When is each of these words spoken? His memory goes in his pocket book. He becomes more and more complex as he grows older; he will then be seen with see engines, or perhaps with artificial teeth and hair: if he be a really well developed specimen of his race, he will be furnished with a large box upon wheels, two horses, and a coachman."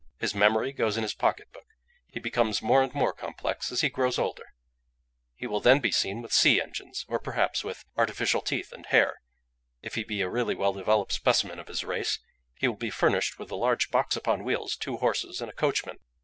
His 0.17 0.33
memory 0.33 0.73
goes 0.73 0.97
in 0.97 1.03
his 1.03 1.13
pocket 1.13 1.51
book. 1.53 1.67
He 2.07 2.19
becomes 2.19 2.63
more 2.63 2.81
and 2.81 2.91
more 2.95 3.13
complex 3.13 3.71
as 3.71 3.81
he 3.81 3.89
grows 3.89 4.17
older; 4.17 4.55
he 5.35 5.45
will 5.45 5.59
then 5.59 5.77
be 5.79 5.91
seen 5.91 6.23
with 6.23 6.33
see 6.33 6.59
engines, 6.59 7.05
or 7.07 7.19
perhaps 7.19 7.63
with 7.63 7.85
artificial 7.95 8.41
teeth 8.41 8.71
and 8.71 8.87
hair: 8.87 9.21
if 9.83 9.93
he 9.93 10.03
be 10.03 10.21
a 10.21 10.27
really 10.27 10.55
well 10.55 10.73
developed 10.73 11.11
specimen 11.13 11.59
of 11.59 11.67
his 11.67 11.83
race, 11.83 12.17
he 12.55 12.67
will 12.67 12.77
be 12.77 12.89
furnished 12.89 13.37
with 13.37 13.51
a 13.51 13.55
large 13.55 13.91
box 13.91 14.15
upon 14.15 14.43
wheels, 14.43 14.75
two 14.75 14.97
horses, 14.97 15.39
and 15.39 15.51
a 15.51 15.53
coachman." 15.53 15.99